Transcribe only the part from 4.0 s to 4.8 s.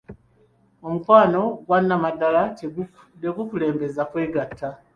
kwegatta.